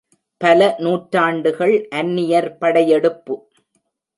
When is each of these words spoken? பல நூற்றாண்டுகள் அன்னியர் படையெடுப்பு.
பல 0.41 0.59
நூற்றாண்டுகள் 0.77 1.87
அன்னியர் 1.89 2.49
படையெடுப்பு. 2.57 3.35